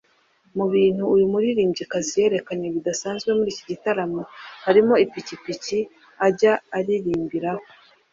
Mu 0.57 0.65
bintu 0.73 1.03
uyu 1.13 1.25
muririmbyikazi 1.33 2.11
yerekanye 2.23 2.67
bidasanzwe 2.75 3.29
muri 3.37 3.49
iki 3.53 3.63
gitaramo 3.71 4.21
harimo 4.65 4.93
ipikipiki 5.05 5.79
ajya 6.27 6.53
aririmbiraho 6.77 7.65